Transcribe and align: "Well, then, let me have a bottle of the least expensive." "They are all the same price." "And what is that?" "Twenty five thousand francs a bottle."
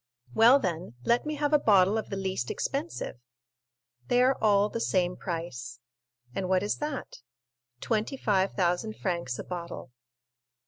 "Well, 0.33 0.57
then, 0.57 0.95
let 1.05 1.27
me 1.27 1.35
have 1.35 1.53
a 1.53 1.59
bottle 1.59 1.95
of 1.95 2.09
the 2.09 2.15
least 2.15 2.49
expensive." 2.49 3.19
"They 4.07 4.23
are 4.23 4.35
all 4.41 4.67
the 4.67 4.79
same 4.79 5.15
price." 5.15 5.77
"And 6.33 6.49
what 6.49 6.63
is 6.63 6.77
that?" 6.77 7.21
"Twenty 7.81 8.17
five 8.17 8.53
thousand 8.55 8.95
francs 8.95 9.37
a 9.37 9.43
bottle." 9.43 9.91